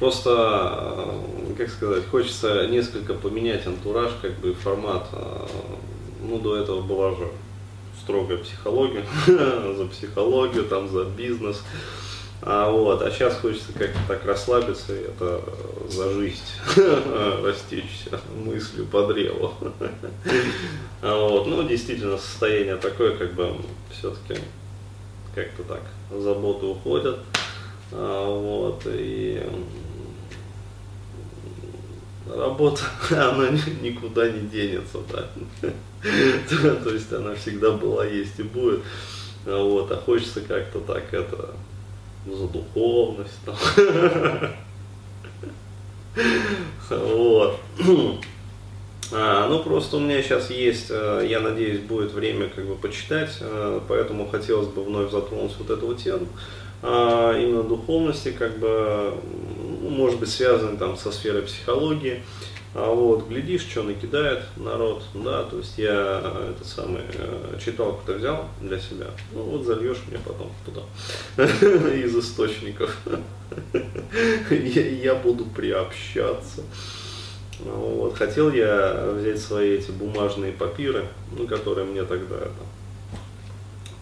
Просто, 0.00 0.30
э, 0.30 1.54
как 1.58 1.68
сказать, 1.68 2.06
хочется 2.10 2.66
несколько 2.66 3.12
поменять 3.12 3.66
антураж, 3.66 4.10
как 4.22 4.32
бы 4.38 4.54
формат. 4.54 5.06
Э, 5.12 5.46
ну, 6.22 6.38
до 6.38 6.56
этого 6.56 6.80
была 6.80 7.10
же 7.10 7.28
строгая 8.02 8.38
психология, 8.38 9.04
за 9.26 9.86
психологию, 9.86 10.64
там, 10.64 10.88
за 10.88 11.04
бизнес. 11.04 11.62
А, 12.42 12.70
вот, 12.70 13.02
а 13.02 13.10
сейчас 13.10 13.36
хочется 13.36 13.72
как-то 13.74 13.98
так 14.08 14.24
расслабиться 14.24 14.96
и 14.96 15.02
это 15.02 15.42
за 15.90 16.10
жизнь 16.14 16.40
растечься 17.44 18.18
мыслью 18.42 18.86
по 18.86 19.06
древу. 19.06 19.52
А, 21.02 21.28
вот, 21.28 21.46
ну, 21.46 21.62
действительно, 21.62 22.18
состояние 22.18 22.76
такое, 22.76 23.16
как 23.16 23.32
бы, 23.32 23.56
все-таки 23.90 24.38
как-то 25.34 25.62
так, 25.62 25.82
заботы 26.10 26.66
уходят. 26.66 27.20
А, 27.92 28.38
вот, 28.38 28.82
и 28.86 29.42
работа, 32.36 32.82
она 33.10 33.48
никуда 33.82 34.28
не 34.30 34.48
денется, 34.48 34.98
да. 35.12 35.26
То 36.84 36.90
есть 36.90 37.12
она 37.12 37.34
всегда 37.34 37.72
была, 37.72 38.06
есть 38.06 38.38
и 38.38 38.42
будет. 38.42 38.80
А, 39.46 39.62
вот, 39.62 39.90
а 39.90 39.96
хочется 39.96 40.40
как-то 40.40 40.80
так 40.80 41.12
это 41.12 41.50
за 42.26 42.48
духовность. 42.48 43.38
Там. 43.44 43.56
Вот. 46.90 47.60
А, 49.12 49.48
ну, 49.48 49.60
просто 49.60 49.96
у 49.96 50.00
меня 50.00 50.22
сейчас 50.22 50.50
есть, 50.50 50.86
э, 50.90 51.26
я 51.28 51.40
надеюсь, 51.40 51.80
будет 51.80 52.12
время 52.12 52.48
как 52.48 52.64
бы 52.64 52.76
почитать, 52.76 53.38
э, 53.40 53.80
поэтому 53.88 54.28
хотелось 54.28 54.68
бы 54.68 54.84
вновь 54.84 55.10
затронуть 55.10 55.52
вот 55.58 55.68
эту 55.68 55.92
тему. 55.96 56.28
А, 56.82 57.36
именно 57.36 57.64
духовности, 57.64 58.30
как 58.30 58.58
бы, 58.58 59.14
может 59.88 60.20
быть, 60.20 60.28
связаны 60.28 60.76
там 60.76 60.96
со 60.96 61.10
сферой 61.10 61.42
психологии. 61.42 62.22
А 62.72 62.92
вот, 62.94 63.26
глядишь, 63.28 63.62
что 63.62 63.82
накидает 63.82 64.44
народ, 64.56 65.02
да, 65.12 65.42
то 65.42 65.58
есть 65.58 65.76
я 65.76 66.22
это 66.50 66.64
самое, 66.64 67.04
э, 67.14 67.58
читалку-то 67.64 68.12
взял 68.12 68.48
для 68.60 68.78
себя, 68.78 69.08
ну 69.32 69.42
вот 69.42 69.64
зальешь 69.64 69.98
мне 70.08 70.20
потом 70.24 70.52
туда, 70.64 70.82
из 71.92 72.16
источников, 72.16 72.96
я 74.50 75.16
буду 75.16 75.46
приобщаться. 75.46 76.62
Вот. 77.58 78.16
Хотел 78.16 78.52
я 78.52 79.12
взять 79.16 79.40
свои 79.40 79.72
эти 79.72 79.90
бумажные 79.90 80.52
папиры, 80.52 81.06
ну, 81.36 81.46
которые 81.46 81.86
мне 81.86 82.04
тогда 82.04 82.36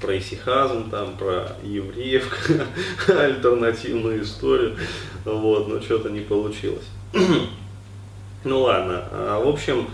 про 0.01 0.19
исихазм, 0.19 0.91
там, 0.91 1.17
про 1.17 1.57
евреев, 1.63 2.51
альтернативную 3.09 4.23
историю, 4.23 4.77
вот, 5.25 5.69
но 5.69 5.81
что-то 5.81 6.11
не 6.11 6.21
получилось. 6.21 6.87
Ну 8.45 8.61
ладно, 8.61 9.03
а, 9.11 9.45
в 9.45 9.49
общем, 9.49 9.89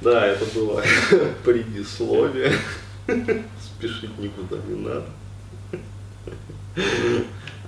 да, 0.00 0.24
это 0.24 0.44
было 0.54 0.80
предисловие. 1.44 2.52
Спешить 3.06 4.16
никуда 4.18 4.56
не 4.68 4.76
надо. 4.76 5.06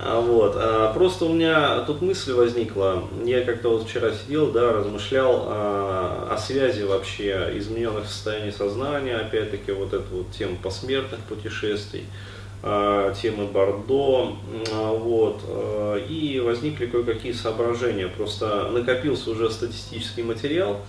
А 0.00 0.20
вот, 0.20 0.54
а 0.56 0.92
просто 0.92 1.24
у 1.24 1.32
меня 1.32 1.80
тут 1.80 2.02
мысль 2.02 2.32
возникла, 2.32 3.02
я 3.24 3.44
как-то 3.44 3.70
вот 3.70 3.88
вчера 3.88 4.12
сидел, 4.12 4.52
да, 4.52 4.72
размышлял 4.72 5.46
а, 5.48 6.28
о 6.30 6.38
связи 6.38 6.84
вообще 6.84 7.50
измененных 7.56 8.06
состояний 8.06 8.52
сознания, 8.52 9.16
опять-таки 9.16 9.72
вот 9.72 9.92
эту 9.92 10.18
вот 10.18 10.30
тему 10.30 10.56
посмертных 10.62 11.18
путешествий, 11.22 12.04
темы 12.62 13.46
Бордо, 13.46 14.36
вот, 14.72 15.40
и 16.08 16.40
возникли 16.44 16.86
кое-какие 16.86 17.32
соображения, 17.32 18.08
просто 18.08 18.68
накопился 18.72 19.30
уже 19.30 19.50
статистический 19.50 20.24
материал, 20.24 20.80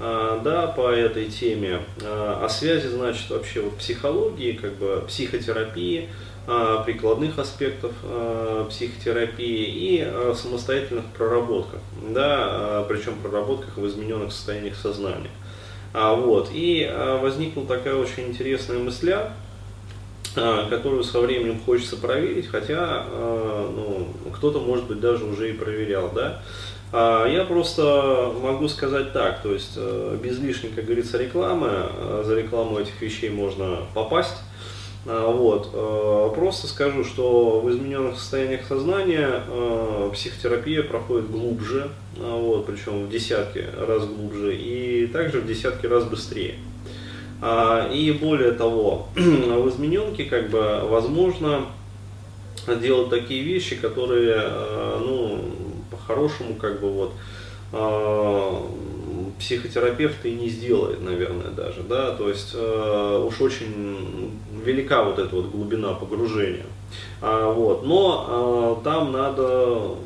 да, 0.00 0.72
по 0.76 0.90
этой 0.90 1.26
теме, 1.26 1.80
о 2.04 2.48
связи, 2.48 2.88
значит, 2.88 3.30
вообще 3.30 3.60
вот 3.60 3.76
психологии, 3.78 4.52
как 4.52 4.74
бы 4.74 5.04
психотерапии, 5.06 6.08
прикладных 6.84 7.38
аспектов 7.38 7.92
психотерапии 8.68 9.64
и 9.66 10.12
самостоятельных 10.34 11.04
проработках, 11.16 11.80
да, 12.08 12.84
причем 12.88 13.14
проработках 13.22 13.76
в 13.76 13.86
измененных 13.86 14.32
состояниях 14.32 14.76
сознания. 14.76 15.30
Вот. 15.92 16.50
И 16.52 16.90
возникла 17.20 17.64
такая 17.64 17.94
очень 17.94 18.28
интересная 18.28 18.78
мысля, 18.78 19.32
а, 20.34 20.66
которую 20.70 21.04
со 21.04 21.20
временем 21.20 21.60
хочется 21.60 21.96
проверить, 21.96 22.46
хотя 22.46 22.78
а, 22.80 23.70
ну, 23.70 24.08
кто-то, 24.32 24.60
может 24.60 24.86
быть, 24.86 24.98
даже 24.98 25.26
уже 25.26 25.50
и 25.50 25.52
проверял, 25.52 26.10
да. 26.10 26.40
А, 26.90 27.26
я 27.26 27.44
просто 27.44 28.32
могу 28.42 28.66
сказать 28.68 29.12
так, 29.12 29.42
то 29.42 29.52
есть 29.52 29.72
э, 29.76 30.18
без 30.22 30.38
лишней, 30.38 30.70
как 30.70 30.86
говорится, 30.86 31.18
рекламы, 31.18 31.86
за 32.24 32.34
рекламу 32.34 32.78
этих 32.78 32.98
вещей 33.02 33.28
можно 33.28 33.80
попасть. 33.94 34.41
Вот. 35.04 36.34
Просто 36.34 36.68
скажу, 36.68 37.04
что 37.04 37.60
в 37.60 37.70
измененных 37.70 38.18
состояниях 38.18 38.64
сознания 38.68 39.42
психотерапия 40.12 40.84
проходит 40.84 41.28
глубже, 41.28 41.90
вот, 42.16 42.66
причем 42.66 43.06
в 43.06 43.10
десятки 43.10 43.64
раз 43.76 44.06
глубже, 44.06 44.54
и 44.56 45.08
также 45.08 45.40
в 45.40 45.46
десятки 45.46 45.86
раз 45.86 46.04
быстрее. 46.04 46.54
А, 47.44 47.90
и 47.92 48.12
более 48.12 48.52
того, 48.52 49.08
в 49.16 49.68
измененке 49.68 50.24
как 50.24 50.48
бы 50.48 50.82
возможно 50.84 51.66
делать 52.80 53.10
такие 53.10 53.42
вещи, 53.42 53.74
которые, 53.74 54.36
э, 54.36 54.98
ну, 55.04 55.40
по-хорошему, 55.90 56.54
как 56.54 56.80
бы 56.80 56.92
вот, 56.92 57.12
а, 57.72 58.64
психотерапевт 59.38 60.24
и 60.24 60.32
не 60.32 60.48
сделает, 60.48 61.02
наверное, 61.02 61.50
даже, 61.50 61.82
да, 61.82 62.14
то 62.14 62.28
есть 62.28 62.52
э, 62.54 63.24
уж 63.26 63.40
очень 63.40 64.30
велика 64.64 65.04
вот 65.04 65.18
эта 65.18 65.34
вот 65.34 65.50
глубина 65.50 65.94
погружения, 65.94 66.66
а, 67.20 67.52
вот, 67.52 67.84
но 67.84 68.78
э, 68.80 68.84
там 68.84 69.12
надо 69.12 69.96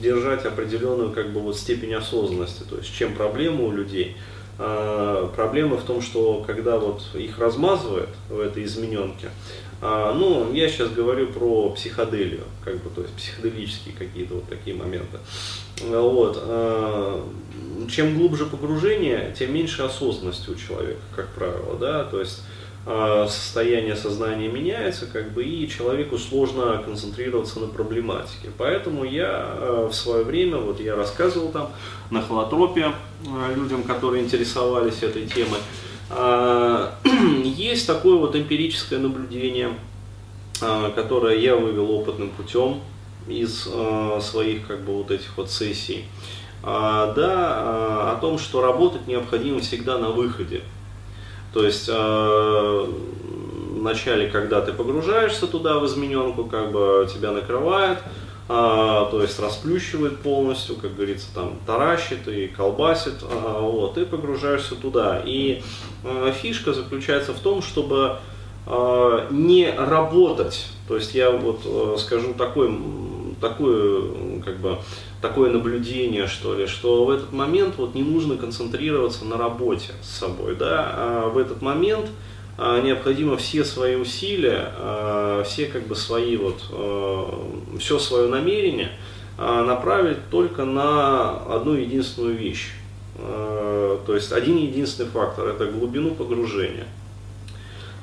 держать 0.00 0.44
определенную 0.44 1.10
как 1.12 1.32
бы 1.32 1.40
вот 1.40 1.56
степень 1.56 1.94
осознанности, 1.94 2.62
то 2.68 2.76
есть 2.76 2.94
чем 2.94 3.14
проблема 3.14 3.64
у 3.64 3.72
людей– 3.72 4.16
проблема 4.56 5.76
в 5.76 5.84
том, 5.84 6.00
что 6.02 6.44
когда 6.46 6.78
вот 6.78 7.02
их 7.14 7.38
размазывает 7.38 8.10
в 8.28 8.38
этой 8.38 8.64
измененке, 8.64 9.30
а, 9.84 10.14
ну, 10.14 10.52
я 10.52 10.68
сейчас 10.68 10.90
говорю 10.90 11.26
про 11.32 11.70
психоделию, 11.70 12.44
как 12.64 12.76
бы, 12.76 12.88
то 12.88 13.00
есть 13.00 13.14
психоделические 13.14 13.96
какие-то 13.96 14.34
вот 14.34 14.48
такие 14.48 14.76
моменты. 14.76 15.18
Вот. 15.80 16.38
А, 16.40 17.28
чем 17.90 18.16
глубже 18.16 18.46
погружение, 18.46 19.34
тем 19.36 19.52
меньше 19.52 19.82
осознанности 19.82 20.50
у 20.50 20.54
человека, 20.54 21.00
как 21.16 21.28
правило, 21.30 21.76
да, 21.76 22.04
то 22.04 22.20
есть 22.20 22.42
а, 22.86 23.26
состояние 23.28 23.96
сознания 23.96 24.48
меняется, 24.48 25.06
как 25.06 25.32
бы, 25.32 25.44
и 25.44 25.68
человеку 25.68 26.16
сложно 26.16 26.80
концентрироваться 26.84 27.58
на 27.58 27.66
проблематике. 27.66 28.50
Поэтому 28.58 29.04
я 29.04 29.30
а, 29.30 29.88
в 29.88 29.94
свое 29.94 30.24
время, 30.24 30.58
вот 30.58 30.80
я 30.80 30.94
рассказывал 30.94 31.50
там 31.50 31.70
на 32.10 32.22
холотропе 32.22 32.86
а, 32.86 32.94
людям, 33.54 33.82
которые 33.82 34.24
интересовались 34.24 35.02
этой 35.02 35.26
темой, 35.26 35.60
есть 37.44 37.86
такое 37.86 38.16
вот 38.16 38.36
эмпирическое 38.36 38.98
наблюдение, 38.98 39.74
которое 40.94 41.38
я 41.38 41.56
вывел 41.56 41.90
опытным 41.90 42.30
путем 42.30 42.80
из 43.28 43.68
своих 44.20 44.66
как 44.66 44.82
бы 44.82 44.94
вот 44.94 45.10
этих 45.10 45.36
вот 45.36 45.50
сессий, 45.50 46.04
да, 46.62 48.12
о 48.12 48.18
том, 48.20 48.38
что 48.38 48.60
работать 48.60 49.06
необходимо 49.06 49.60
всегда 49.60 49.98
на 49.98 50.10
выходе. 50.10 50.62
То 51.52 51.64
есть 51.64 51.88
э, 51.88 52.86
вначале, 53.72 54.30
когда 54.30 54.60
ты 54.62 54.72
погружаешься 54.72 55.46
туда 55.46 55.78
в 55.78 55.86
измененку, 55.86 56.44
как 56.44 56.72
бы 56.72 57.06
тебя 57.12 57.32
накрывает, 57.32 57.98
а, 58.48 59.06
то 59.10 59.22
есть 59.22 59.38
расплющивает 59.38 60.18
полностью, 60.20 60.76
как 60.76 60.94
говорится, 60.94 61.28
там 61.34 61.58
таращит 61.66 62.26
и 62.28 62.48
колбасит, 62.48 63.14
а, 63.22 63.60
вот, 63.60 63.96
и 63.98 64.04
погружаешься 64.04 64.74
туда. 64.74 65.22
И 65.24 65.62
а, 66.04 66.32
фишка 66.32 66.72
заключается 66.72 67.32
в 67.32 67.38
том, 67.38 67.62
чтобы 67.62 68.18
а, 68.66 69.28
не 69.30 69.70
работать, 69.70 70.66
то 70.88 70.96
есть 70.96 71.14
я 71.14 71.30
вот 71.30 71.60
а, 71.64 71.96
скажу 71.98 72.34
такой, 72.34 72.76
такую, 73.40 74.42
как 74.44 74.58
бы, 74.58 74.78
такое 75.20 75.50
наблюдение, 75.50 76.26
что 76.26 76.54
ли, 76.54 76.66
что 76.66 77.04
в 77.04 77.10
этот 77.10 77.32
момент 77.32 77.74
вот 77.78 77.94
не 77.94 78.02
нужно 78.02 78.36
концентрироваться 78.36 79.24
на 79.24 79.36
работе 79.36 79.92
с 80.02 80.18
собой, 80.18 80.56
да, 80.56 80.92
а 80.94 81.28
в 81.28 81.38
этот 81.38 81.62
момент 81.62 82.08
необходимо 82.58 83.36
все 83.36 83.64
свои 83.64 83.96
усилия, 83.96 84.72
а, 84.78 85.42
все 85.44 85.66
как 85.66 85.86
бы 85.86 85.96
свои 85.96 86.36
вот, 86.36 86.62
а, 86.70 87.48
все 87.78 87.98
свое 87.98 88.28
намерение 88.28 88.90
направить 89.38 90.28
только 90.30 90.64
на 90.64 91.30
одну 91.52 91.72
единственную 91.72 92.36
вещь. 92.36 92.72
То 93.16 94.14
есть 94.14 94.30
один 94.30 94.58
единственный 94.58 95.08
фактор– 95.08 95.48
это 95.48 95.66
глубину 95.66 96.14
погружения. 96.14 96.86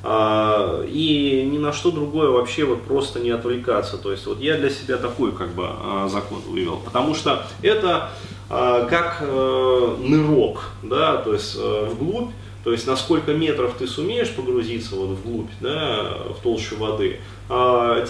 а, 0.04 0.84
и 0.86 1.48
ни 1.50 1.58
на 1.58 1.72
что 1.72 1.92
другое 1.92 2.30
вообще 2.30 2.66
вот 2.66 2.84
просто 2.84 3.20
не 3.20 3.30
отвлекаться. 3.30 3.98
То 3.98 4.12
есть 4.12 4.26
вот 4.26 4.40
я 4.40 4.58
для 4.58 4.70
себя 4.70 4.98
такой 4.98 5.32
как 5.32 5.50
бы 5.50 5.68
а, 5.68 6.08
закон 6.10 6.40
вывел, 6.48 6.78
потому 6.84 7.14
что 7.14 7.46
это 7.62 8.10
а, 8.50 8.86
как 8.86 9.18
э, 9.22 9.96
нырок, 10.00 10.72
да, 10.82 11.18
то 11.18 11.34
есть 11.34 11.56
э, 11.56 11.90
вглубь, 11.92 12.32
то 12.64 12.72
есть 12.72 12.88
на 12.88 12.96
сколько 12.96 13.34
метров 13.34 13.76
ты 13.78 13.88
сумеешь 13.88 14.32
погрузиться 14.32 14.96
вот 14.96 15.18
вглубь, 15.18 15.50
да, 15.62 16.18
в 16.30 16.42
толщу 16.42 16.78
воды, 16.78 17.20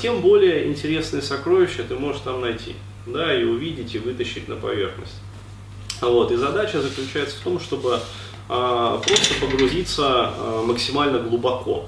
тем 0.01 0.21
более 0.21 0.67
интересные 0.67 1.21
сокровища 1.21 1.83
ты 1.83 1.95
можешь 1.95 2.21
там 2.21 2.41
найти, 2.41 2.75
да, 3.05 3.33
и 3.33 3.43
увидеть, 3.43 3.93
и 3.95 3.99
вытащить 3.99 4.47
на 4.47 4.55
поверхность. 4.55 5.15
Вот, 6.01 6.31
и 6.31 6.35
задача 6.35 6.81
заключается 6.81 7.37
в 7.37 7.43
том, 7.43 7.59
чтобы 7.59 7.99
а, 8.47 8.97
просто 8.97 9.35
погрузиться 9.39 10.03
а, 10.07 10.63
максимально 10.65 11.19
глубоко. 11.19 11.85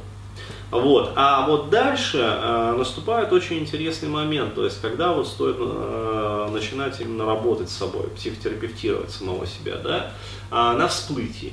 Вот. 0.69 1.11
А 1.17 1.47
вот 1.47 1.69
дальше 1.69 2.17
э, 2.17 2.75
наступает 2.77 3.33
очень 3.33 3.59
интересный 3.59 4.07
момент, 4.07 4.55
то 4.55 4.63
есть 4.63 4.79
когда 4.79 5.11
вот 5.11 5.27
стоит 5.27 5.57
э, 5.59 6.49
начинать 6.49 7.01
именно 7.01 7.25
работать 7.25 7.69
с 7.69 7.75
собой, 7.75 8.07
психотерапевтировать 8.15 9.11
самого 9.11 9.45
себя, 9.45 9.75
да, 9.75 10.13
э, 10.49 10.77
на 10.77 10.87
всплытии. 10.87 11.51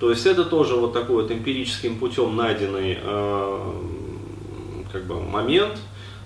То 0.00 0.10
есть 0.10 0.24
это 0.24 0.44
тоже 0.44 0.76
вот 0.76 0.94
такой 0.94 1.22
вот 1.22 1.30
эмпирическим 1.30 1.98
путем 1.98 2.34
найденный 2.34 2.98
э, 3.00 3.72
как 4.90 5.04
бы 5.04 5.20
момент, 5.20 5.78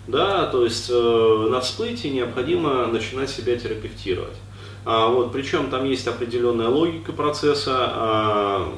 да, 0.07 0.47
то 0.47 0.65
есть 0.65 0.89
э, 0.91 1.49
на 1.51 1.61
всплытии 1.61 2.09
необходимо 2.09 2.87
начинать 2.87 3.31
себя 3.31 3.57
терапевтировать. 3.57 4.37
А, 4.85 5.09
вот, 5.09 5.33
причем 5.33 5.71
там 5.71 5.85
есть 5.85 6.07
определенная 6.07 6.69
логика 6.69 7.13
процесса 7.13 7.73
а, 7.77 8.73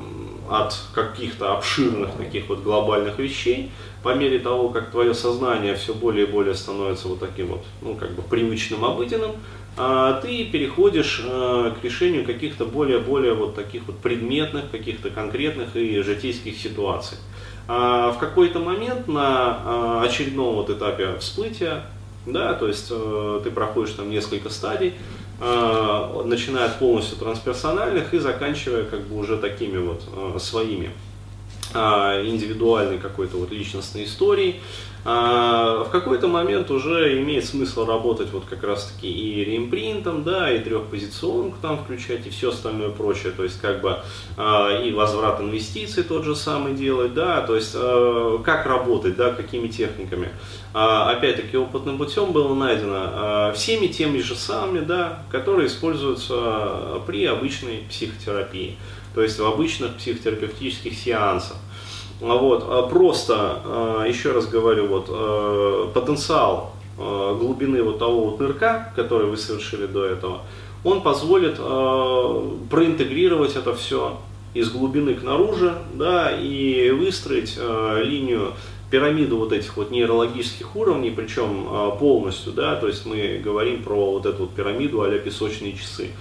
от 0.48 0.78
каких-то 0.94 1.56
обширных 1.56 2.12
таких 2.12 2.48
вот 2.48 2.62
глобальных 2.62 3.18
вещей, 3.18 3.70
по 4.02 4.14
мере 4.14 4.38
того, 4.38 4.68
как 4.68 4.92
твое 4.92 5.14
сознание 5.14 5.74
все 5.74 5.92
более 5.92 6.26
и 6.26 6.30
более 6.30 6.54
становится 6.54 7.08
вот 7.08 7.18
таким 7.18 7.48
вот, 7.48 7.64
ну, 7.82 7.96
как 7.96 8.12
бы 8.12 8.22
привычным, 8.22 8.84
обыденным, 8.84 9.32
ты 9.76 10.44
переходишь 10.46 11.22
а, 11.24 11.70
к 11.70 11.84
решению 11.84 12.24
каких-то 12.24 12.64
более-более 12.64 13.34
вот 13.34 13.54
таких 13.54 13.86
вот 13.86 13.98
предметных, 13.98 14.70
каких-то 14.70 15.10
конкретных 15.10 15.76
и 15.76 16.00
житейских 16.00 16.56
ситуаций. 16.56 17.18
А, 17.68 18.12
в 18.12 18.18
какой-то 18.18 18.58
момент 18.58 19.06
на 19.06 19.60
а, 19.64 20.02
очередном 20.02 20.54
вот 20.54 20.70
этапе 20.70 21.16
всплытия, 21.18 21.84
да, 22.24 22.54
то 22.54 22.66
есть 22.66 22.88
э, 22.90 23.40
ты 23.44 23.52
проходишь 23.52 23.92
там 23.92 24.10
несколько 24.10 24.50
стадий, 24.50 24.94
Э, 25.38 26.22
начиная 26.24 26.64
от 26.66 26.78
полностью 26.78 27.18
трансперсональных 27.18 28.14
и 28.14 28.18
заканчивая 28.18 28.84
как 28.84 29.02
бы 29.02 29.18
уже 29.18 29.36
такими 29.36 29.76
вот 29.76 30.02
э, 30.16 30.38
своими 30.38 30.86
э, 30.86 30.90
индивидуальной 32.24 32.98
какой-то 32.98 33.36
вот 33.36 33.50
личностной 33.50 34.04
историей, 34.04 34.60
а, 35.08 35.84
в 35.84 35.90
какой-то 35.90 36.26
момент 36.26 36.68
уже 36.72 37.22
имеет 37.22 37.44
смысл 37.44 37.86
работать 37.86 38.32
вот 38.32 38.44
как 38.50 38.64
раз 38.64 38.86
таки 38.86 39.08
и 39.08 39.44
реимпринтом, 39.44 40.24
да, 40.24 40.50
и 40.50 40.58
трехпозиционку 40.58 41.58
там 41.62 41.78
включать, 41.78 42.26
и 42.26 42.30
все 42.30 42.48
остальное 42.48 42.90
прочее, 42.90 43.30
то 43.30 43.44
есть 43.44 43.60
как 43.60 43.82
бы 43.82 44.00
а, 44.36 44.82
и 44.82 44.92
возврат 44.92 45.40
инвестиций 45.40 46.02
тот 46.02 46.24
же 46.24 46.34
самый 46.34 46.74
делать, 46.74 47.14
да, 47.14 47.40
то 47.42 47.54
есть 47.54 47.74
а, 47.76 48.42
как 48.44 48.66
работать, 48.66 49.16
да, 49.16 49.32
какими 49.32 49.68
техниками. 49.68 50.30
Опять-таки 50.72 51.56
опытным 51.56 51.98
путем 51.98 52.32
было 52.32 52.52
найдено 52.52 53.52
всеми 53.54 53.86
теми 53.86 54.18
же 54.18 54.34
самыми, 54.34 54.80
да, 54.80 55.22
которые 55.30 55.68
используются 55.68 57.00
при 57.06 57.24
обычной 57.24 57.84
психотерапии, 57.88 58.76
то 59.14 59.22
есть 59.22 59.38
в 59.38 59.46
обычных 59.46 59.94
психотерапевтических 59.94 60.92
сеансах. 60.92 61.56
А 62.20 62.34
вот, 62.34 62.64
а 62.66 62.82
просто, 62.86 63.60
а, 63.64 64.04
еще 64.06 64.32
раз 64.32 64.46
говорю, 64.46 64.86
вот, 64.86 65.92
потенциал 65.92 66.72
глубины 66.96 67.82
вот 67.82 67.98
того 67.98 68.30
вот 68.30 68.40
нырка, 68.40 68.90
который 68.96 69.26
вы 69.26 69.36
совершили 69.36 69.84
до 69.84 70.06
этого, 70.06 70.40
он 70.82 71.02
позволит 71.02 71.56
проинтегрировать 72.70 73.54
это 73.54 73.74
все 73.74 74.18
из 74.54 74.70
глубины 74.70 75.14
к 75.14 75.22
наружу, 75.22 75.72
да, 75.92 76.30
и 76.30 76.90
выстроить 76.90 77.58
линию 78.02 78.54
пирамиду 78.90 79.36
вот 79.36 79.52
этих 79.52 79.76
вот 79.76 79.90
нейрологических 79.90 80.74
уровней, 80.74 81.10
причем 81.10 81.98
полностью, 81.98 82.52
да, 82.52 82.76
то 82.76 82.86
есть 82.86 83.04
мы 83.04 83.42
говорим 83.44 83.82
про 83.82 84.12
вот 84.12 84.24
эту 84.24 84.44
вот 84.44 84.54
пирамиду 84.54 85.02
а 85.02 85.10
песочные 85.18 85.74
часы. 85.74 86.12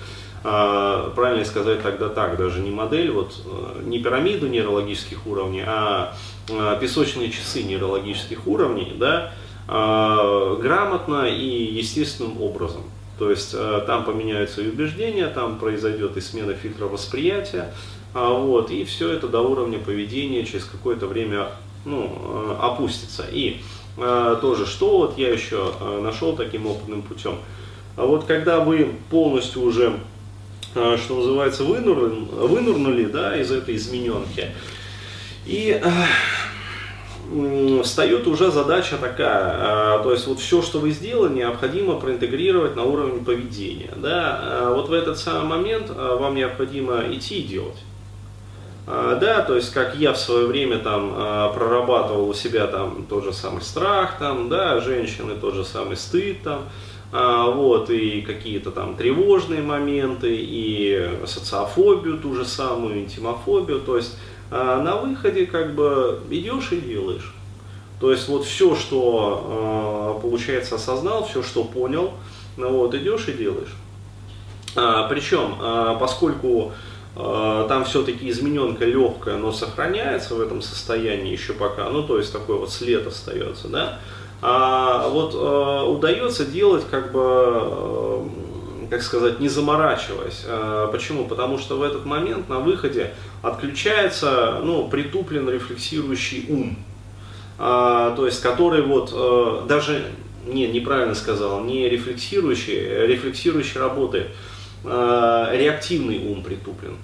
А, 0.47 1.09
правильно 1.15 1.43
сказать 1.43 1.81
тогда 1.81 2.07
так, 2.07 2.37
даже 2.37 2.59
не 2.59 2.69
модель, 2.69 3.09
вот 3.09 3.33
э, 3.45 3.81
не 3.83 3.97
пирамиду 3.97 4.45
нейрологических 4.45 5.25
уровней, 5.25 5.63
а, 5.65 6.13
а 6.51 6.75
песочные 6.75 7.31
часы 7.31 7.63
нейрологических 7.63 8.45
уровней, 8.45 8.93
да, 8.95 9.33
а, 9.67 10.55
грамотно 10.57 11.25
и 11.25 11.73
естественным 11.73 12.39
образом. 12.43 12.83
То 13.17 13.31
есть 13.31 13.55
э, 13.55 13.83
там 13.87 14.03
поменяются 14.05 14.61
и 14.61 14.69
убеждения, 14.69 15.25
там 15.29 15.57
произойдет 15.57 16.15
и 16.15 16.21
смена 16.21 16.53
фильтра 16.53 16.85
восприятия, 16.85 17.73
вот, 18.13 18.69
и 18.69 18.85
все 18.85 19.09
это 19.13 19.27
до 19.27 19.41
уровня 19.41 19.79
поведения 19.79 20.45
через 20.45 20.65
какое-то 20.65 21.07
время 21.07 21.47
ну, 21.85 22.03
э, 22.05 22.55
опустится. 22.61 23.25
И 23.31 23.61
тоже, 24.41 24.65
что 24.65 24.97
вот 24.97 25.17
я 25.17 25.31
еще 25.31 25.71
нашел 26.01 26.35
таким 26.35 26.67
опытным 26.67 27.01
путем. 27.01 27.37
Вот 27.95 28.25
когда 28.25 28.59
вы 28.59 28.91
полностью 29.09 29.61
уже 29.61 29.97
что 30.75 31.15
называется, 31.15 31.63
вынурнули, 31.63 32.25
вынурнули 32.31 33.05
да, 33.05 33.37
из 33.37 33.49
этой 33.51 33.77
измененки. 33.77 34.49
И 35.45 35.81
э, 35.81 35.89
встает 37.81 38.27
уже 38.27 38.51
задача 38.51 38.97
такая, 38.97 39.99
э, 39.99 40.03
то 40.03 40.11
есть 40.11 40.27
вот 40.27 40.39
все, 40.39 40.61
что 40.61 40.79
вы 40.79 40.91
сделали, 40.91 41.33
необходимо 41.33 41.95
проинтегрировать 41.95 42.75
на 42.75 42.83
уровень 42.83 43.23
поведения. 43.23 43.93
Да? 43.95 44.39
А 44.41 44.73
вот 44.73 44.89
в 44.89 44.93
этот 44.93 45.17
самый 45.17 45.47
момент 45.47 45.89
вам 45.89 46.35
необходимо 46.35 47.03
идти 47.09 47.39
и 47.39 47.47
делать. 47.47 47.81
Да, 48.85 49.41
то 49.41 49.55
есть 49.55 49.73
как 49.73 49.95
я 49.95 50.13
в 50.13 50.19
свое 50.19 50.45
время 50.45 50.77
там 50.77 51.09
прорабатывал 51.55 52.29
у 52.29 52.35
себя 52.35 52.67
там 52.67 53.07
тот 53.09 53.23
же 53.23 53.33
самый 53.33 53.63
страх, 53.63 54.19
там, 54.19 54.47
да, 54.47 54.79
женщины 54.79 55.33
тот 55.41 55.55
же 55.55 55.65
самый 55.65 55.97
стыд 55.97 56.43
там, 56.43 56.61
а, 56.61 56.69
вот, 57.11 57.89
и 57.89 58.21
какие-то 58.21 58.71
там 58.71 58.95
тревожные 58.95 59.61
моменты, 59.61 60.35
и 60.35 61.09
социофобию 61.25 62.17
ту 62.17 62.35
же 62.35 62.45
самую, 62.45 62.99
интимофобию, 62.99 63.79
то 63.79 63.95
есть 63.95 64.17
а, 64.51 64.81
на 64.81 64.97
выходе 64.97 65.45
как 65.45 65.75
бы 65.75 66.21
идешь 66.29 66.71
и 66.71 66.77
делаешь. 66.77 67.33
То 67.99 68.11
есть 68.11 68.27
вот 68.27 68.45
все, 68.45 68.75
что 68.75 69.43
а, 69.47 70.19
получается 70.19 70.75
осознал, 70.75 71.25
все, 71.25 71.41
что 71.41 71.63
понял, 71.63 72.11
ну 72.57 72.69
вот, 72.69 72.93
идешь 72.93 73.27
и 73.27 73.33
делаешь. 73.33 73.75
Причем, 74.73 75.55
поскольку 76.01 76.73
там 77.15 77.85
все-таки 77.85 78.29
измененка 78.29 78.83
легкая, 78.83 79.37
но 79.37 79.53
сохраняется 79.53 80.35
в 80.35 80.41
этом 80.41 80.61
состоянии 80.61 81.31
еще 81.31 81.53
пока, 81.53 81.89
ну 81.89 82.03
то 82.03 82.17
есть 82.17 82.33
такой 82.33 82.57
вот 82.57 82.69
след 82.69 83.07
остается, 83.07 83.69
да, 83.69 83.99
а 84.41 85.09
вот 85.09 85.33
э, 85.33 85.89
удается 85.89 86.45
делать 86.45 86.85
как 86.89 87.11
бы, 87.11 87.21
э, 87.23 88.27
как 88.89 89.01
сказать, 89.01 89.39
не 89.39 89.49
заморачиваясь. 89.49 90.43
Э, 90.45 90.87
почему? 90.91 91.25
Потому 91.25 91.57
что 91.57 91.77
в 91.77 91.83
этот 91.83 92.05
момент 92.05 92.49
на 92.49 92.59
выходе 92.59 93.13
отключается, 93.41 94.59
ну, 94.63 94.87
притуплен 94.87 95.49
рефлексирующий 95.49 96.45
ум, 96.49 96.77
э, 97.57 98.13
то 98.15 98.25
есть 98.25 98.41
который 98.41 98.81
вот 98.81 99.11
э, 99.13 99.67
даже, 99.67 100.05
не, 100.45 100.67
неправильно 100.67 101.15
сказал, 101.15 101.63
не 101.63 101.89
рефлексирующий, 101.89 103.07
рефлексирующий 103.07 103.79
работает, 103.79 104.27
э, 104.83 105.49
реактивный 105.53 106.19
ум 106.27 106.43
притуплен. 106.43 106.97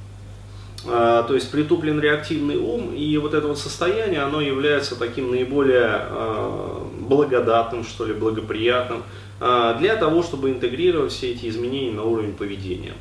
А, 0.88 1.23
то 1.23 1.35
есть 1.35 1.51
притуплен 1.51 2.00
реактивный 2.00 2.57
ум, 2.57 2.93
и 2.93 3.17
вот 3.17 3.33
это 3.33 3.47
вот 3.47 3.59
состояние, 3.59 4.21
оно 4.21 4.41
является 4.41 4.95
таким 4.95 5.29
наиболее 5.31 5.85
а, 5.85 6.88
благодатным, 7.11 7.83
что 7.83 8.05
ли, 8.05 8.13
благоприятным, 8.13 9.03
а, 9.39 9.73
для 9.75 9.97
того, 9.97 10.23
чтобы 10.23 10.49
интегрировать 10.49 11.11
все 11.11 11.31
эти 11.31 11.49
изменения 11.49 11.91
на 11.91 12.03
уровень 12.03 12.33
поведения. 12.33 12.93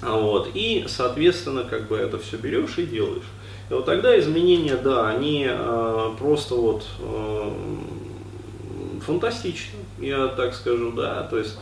Вот. 0.00 0.50
И, 0.54 0.84
соответственно, 0.88 1.64
как 1.64 1.88
бы 1.88 1.96
это 1.96 2.18
все 2.18 2.36
берешь 2.36 2.78
и 2.78 2.86
делаешь. 2.86 3.24
И 3.68 3.74
вот 3.74 3.84
тогда 3.84 4.18
изменения, 4.18 4.76
да, 4.76 5.08
они 5.08 5.48
просто 6.18 6.54
вот 6.54 6.86
фантастичны, 9.04 9.78
я 9.98 10.28
так 10.28 10.54
скажу, 10.54 10.92
да, 10.92 11.22
то 11.24 11.38
есть 11.38 11.58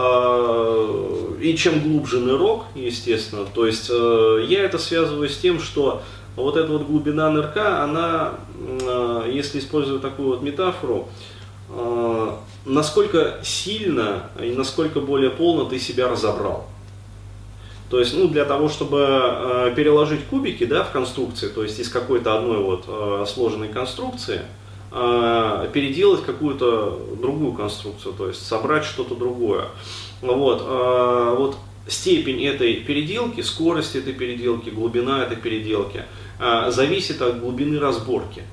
а, 0.00 1.34
и 1.40 1.56
чем 1.56 1.80
глубже 1.80 2.20
нырок, 2.20 2.66
естественно, 2.74 3.44
то 3.52 3.66
есть 3.66 3.88
э, 3.90 4.44
я 4.48 4.62
это 4.62 4.78
связываю 4.78 5.28
с 5.28 5.36
тем, 5.36 5.58
что 5.58 6.02
вот 6.36 6.56
эта 6.56 6.70
вот 6.70 6.82
глубина 6.82 7.30
нырка, 7.30 7.82
она, 7.82 8.30
э, 8.30 8.47
если 9.30 9.58
использовать 9.58 10.02
такую 10.02 10.28
вот 10.28 10.42
метафору, 10.42 11.08
э, 11.70 12.30
насколько 12.64 13.40
сильно 13.42 14.30
и 14.40 14.52
насколько 14.52 15.00
более 15.00 15.30
полно 15.30 15.64
ты 15.64 15.78
себя 15.78 16.08
разобрал. 16.08 16.66
То 17.90 18.00
есть, 18.00 18.14
ну, 18.14 18.28
для 18.28 18.44
того, 18.44 18.68
чтобы 18.68 19.06
э, 19.08 19.72
переложить 19.74 20.24
кубики, 20.26 20.64
да, 20.64 20.84
в 20.84 20.90
конструкции, 20.90 21.48
то 21.48 21.62
есть 21.62 21.78
из 21.78 21.88
какой-то 21.88 22.36
одной 22.36 22.58
вот 22.58 22.84
э, 22.86 23.24
сложенной 23.26 23.68
конструкции, 23.68 24.42
переделать 24.90 26.24
какую-то 26.24 26.98
другую 27.20 27.52
конструкцию, 27.52 28.14
то 28.14 28.28
есть 28.28 28.46
собрать 28.46 28.84
что-то 28.84 29.14
другое. 29.14 29.66
Вот, 30.22 30.62
вот 30.62 31.56
степень 31.86 32.42
этой 32.46 32.76
переделки, 32.76 33.42
скорость 33.42 33.96
этой 33.96 34.14
переделки, 34.14 34.70
глубина 34.70 35.22
этой 35.22 35.36
переделки 35.36 36.04
зависит 36.68 37.20
от 37.20 37.38
глубины 37.38 37.78
разборки. 37.78 38.44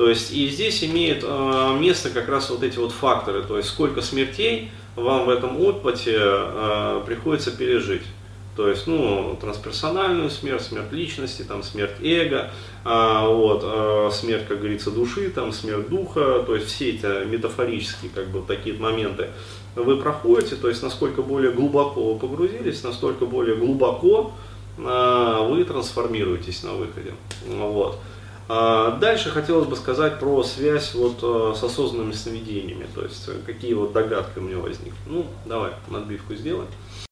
То 0.00 0.08
есть 0.08 0.32
и 0.32 0.48
здесь 0.48 0.82
имеет 0.82 1.22
э, 1.24 1.76
место 1.78 2.08
как 2.08 2.26
раз 2.30 2.48
вот 2.48 2.62
эти 2.62 2.78
вот 2.78 2.90
факторы, 2.90 3.42
то 3.42 3.58
есть 3.58 3.68
сколько 3.68 4.00
смертей 4.00 4.70
вам 4.96 5.26
в 5.26 5.28
этом 5.28 5.60
опыте 5.60 6.16
э, 6.18 7.02
приходится 7.04 7.50
пережить. 7.50 8.04
То 8.56 8.70
есть, 8.70 8.86
ну, 8.86 9.36
трансперсональную 9.38 10.30
смерть, 10.30 10.62
смерть 10.62 10.90
личности, 10.90 11.42
там, 11.42 11.62
смерть 11.62 11.96
эго, 12.02 12.50
а, 12.82 13.28
вот, 13.28 13.60
а, 13.62 14.10
смерть, 14.10 14.46
как 14.48 14.60
говорится, 14.60 14.90
души, 14.90 15.28
там, 15.28 15.52
смерть 15.52 15.90
духа, 15.90 16.44
то 16.46 16.54
есть 16.54 16.68
все 16.68 16.92
эти 16.92 17.26
метафорические, 17.26 18.10
как 18.14 18.28
бы, 18.28 18.40
такие 18.40 18.76
моменты 18.76 19.28
вы 19.76 19.98
проходите, 19.98 20.56
то 20.56 20.68
есть, 20.68 20.82
насколько 20.82 21.20
более 21.20 21.52
глубоко 21.52 22.14
вы 22.14 22.18
погрузились, 22.18 22.82
настолько 22.82 23.26
более 23.26 23.56
глубоко 23.56 24.32
а, 24.78 25.42
вы 25.46 25.62
трансформируетесь 25.64 26.62
на 26.62 26.72
выходе. 26.72 27.12
Вот. 27.46 27.98
А, 28.52 28.96
дальше 28.96 29.30
хотелось 29.30 29.68
бы 29.68 29.76
сказать 29.76 30.18
про 30.18 30.42
связь 30.42 30.92
вот 30.94 31.20
а, 31.22 31.54
с 31.54 31.62
осознанными 31.62 32.10
сновидениями, 32.10 32.84
то 32.92 33.02
есть 33.02 33.30
какие 33.46 33.74
вот 33.74 33.92
догадки 33.92 34.40
у 34.40 34.42
меня 34.42 34.58
возникли. 34.58 34.98
Ну, 35.06 35.24
давай, 35.46 35.70
надбивку 35.88 36.34
сделаем. 36.34 36.66